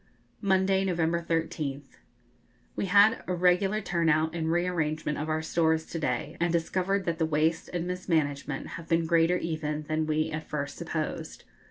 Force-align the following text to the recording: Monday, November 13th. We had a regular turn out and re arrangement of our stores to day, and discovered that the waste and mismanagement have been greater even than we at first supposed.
Monday, 0.41 0.83
November 0.83 1.21
13th. 1.21 1.97
We 2.75 2.87
had 2.87 3.23
a 3.27 3.35
regular 3.35 3.81
turn 3.81 4.09
out 4.09 4.33
and 4.33 4.51
re 4.51 4.65
arrangement 4.65 5.19
of 5.19 5.29
our 5.29 5.43
stores 5.43 5.85
to 5.85 5.99
day, 5.99 6.37
and 6.39 6.51
discovered 6.51 7.05
that 7.05 7.19
the 7.19 7.25
waste 7.27 7.69
and 7.71 7.85
mismanagement 7.85 8.65
have 8.67 8.87
been 8.89 9.05
greater 9.05 9.37
even 9.37 9.83
than 9.83 10.07
we 10.07 10.31
at 10.31 10.49
first 10.49 10.77
supposed. 10.77 11.43